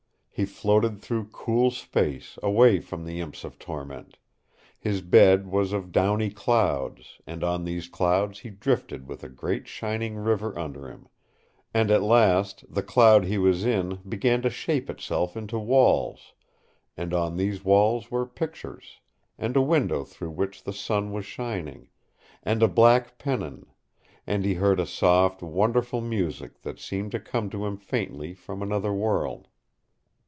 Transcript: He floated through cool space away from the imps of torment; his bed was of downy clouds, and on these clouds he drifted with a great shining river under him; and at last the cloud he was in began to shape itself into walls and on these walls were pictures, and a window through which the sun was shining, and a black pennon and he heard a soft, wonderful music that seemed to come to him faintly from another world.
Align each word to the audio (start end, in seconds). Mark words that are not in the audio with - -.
He 0.33 0.45
floated 0.45 0.97
through 0.99 1.27
cool 1.31 1.69
space 1.69 2.39
away 2.41 2.79
from 2.79 3.05
the 3.05 3.19
imps 3.19 3.43
of 3.43 3.59
torment; 3.59 4.17
his 4.79 5.01
bed 5.01 5.45
was 5.45 5.71
of 5.71 5.91
downy 5.91 6.31
clouds, 6.31 7.19
and 7.27 7.43
on 7.43 7.63
these 7.63 7.87
clouds 7.87 8.39
he 8.39 8.49
drifted 8.49 9.07
with 9.07 9.23
a 9.23 9.29
great 9.29 9.67
shining 9.67 10.15
river 10.15 10.57
under 10.57 10.87
him; 10.89 11.07
and 11.75 11.91
at 11.91 12.01
last 12.01 12.65
the 12.67 12.81
cloud 12.81 13.25
he 13.25 13.37
was 13.37 13.63
in 13.65 13.97
began 14.09 14.41
to 14.41 14.49
shape 14.49 14.89
itself 14.89 15.37
into 15.37 15.59
walls 15.59 16.33
and 16.97 17.13
on 17.13 17.37
these 17.37 17.63
walls 17.63 18.09
were 18.09 18.25
pictures, 18.25 18.99
and 19.37 19.55
a 19.55 19.61
window 19.61 20.03
through 20.03 20.31
which 20.31 20.63
the 20.63 20.73
sun 20.73 21.11
was 21.11 21.23
shining, 21.27 21.87
and 22.41 22.63
a 22.63 22.67
black 22.67 23.19
pennon 23.19 23.67
and 24.25 24.43
he 24.43 24.55
heard 24.55 24.79
a 24.79 24.87
soft, 24.87 25.43
wonderful 25.43 26.01
music 26.01 26.63
that 26.63 26.79
seemed 26.79 27.11
to 27.11 27.19
come 27.19 27.47
to 27.47 27.63
him 27.63 27.77
faintly 27.77 28.33
from 28.33 28.63
another 28.63 28.91
world. 28.93 29.47